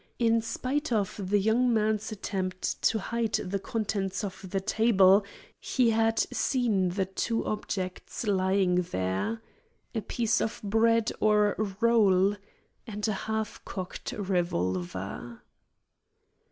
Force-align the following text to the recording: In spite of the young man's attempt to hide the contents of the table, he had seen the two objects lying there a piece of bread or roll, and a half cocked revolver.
In 0.17 0.41
spite 0.41 0.91
of 0.91 1.29
the 1.29 1.37
young 1.37 1.71
man's 1.71 2.11
attempt 2.11 2.81
to 2.81 2.97
hide 2.97 3.33
the 3.35 3.59
contents 3.59 4.23
of 4.23 4.49
the 4.49 4.59
table, 4.59 5.23
he 5.59 5.91
had 5.91 6.17
seen 6.17 6.89
the 6.89 7.05
two 7.05 7.45
objects 7.45 8.25
lying 8.25 8.81
there 8.81 9.43
a 9.93 10.01
piece 10.01 10.41
of 10.41 10.59
bread 10.63 11.11
or 11.19 11.55
roll, 11.81 12.35
and 12.87 13.07
a 13.07 13.13
half 13.29 13.63
cocked 13.63 14.11
revolver. 14.13 15.39